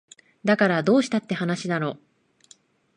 [0.43, 1.99] だからどうしたって話だろ